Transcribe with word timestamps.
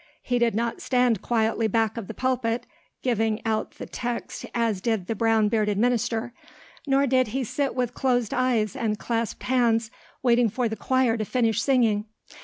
He 0.23 0.39
did 0.39 0.55
not 0.55 0.81
stand 0.81 1.21
quietly 1.21 1.67
back 1.67 1.95
of 1.95 2.07
the 2.07 2.15
pulpit 2.15 2.65
giving 3.03 3.39
out 3.45 3.73
the 3.75 3.85
text 3.85 4.47
as 4.55 4.81
did 4.81 5.05
the 5.05 5.13
brown 5.13 5.47
bearded 5.47 5.77
minister, 5.77 6.33
nor 6.87 7.05
did 7.05 7.27
he 7.27 7.43
sit 7.43 7.75
with 7.75 7.93
closed 7.93 8.33
eyes 8.33 8.75
and 8.75 8.97
clasped 8.97 9.43
hands 9.43 9.91
waiting 10.23 10.49
for 10.49 10.67
the 10.67 10.75
choir 10.75 11.17
to 11.17 11.25
finish 11.25 11.61
singing. 11.61 12.05